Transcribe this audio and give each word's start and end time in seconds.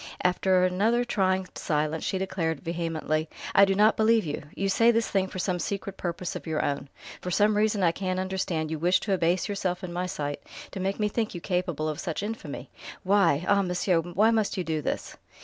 After 0.23 0.63
another 0.65 1.05
trying 1.05 1.45
silence 1.53 2.03
she 2.03 2.17
declared 2.17 2.61
vehemently: 2.61 3.29
"I 3.53 3.65
do 3.65 3.75
not 3.75 3.95
believe 3.97 4.25
you! 4.25 4.41
You 4.55 4.67
say 4.67 4.89
this 4.89 5.07
thing 5.07 5.27
for 5.27 5.37
some 5.37 5.59
secret 5.59 5.95
purpose 5.95 6.35
of 6.35 6.47
your 6.47 6.65
own. 6.65 6.89
For 7.21 7.29
some 7.29 7.55
reason 7.55 7.83
I 7.83 7.91
can't 7.91 8.19
understand 8.19 8.71
you 8.71 8.79
wish 8.79 8.99
to 9.01 9.13
abase 9.13 9.47
yourself 9.47 9.83
in 9.83 9.93
my 9.93 10.07
sight, 10.07 10.41
to 10.71 10.79
make 10.79 10.99
me 10.99 11.07
think 11.07 11.35
you 11.35 11.39
capable 11.39 11.87
of 11.87 11.99
such 11.99 12.23
infamy. 12.23 12.71
Why 13.03 13.45
ah, 13.47 13.61
monsieur! 13.61 13.99
why 13.99 14.31
must 14.31 14.57
you 14.57 14.63
do 14.63 14.81
this?" 14.81 15.17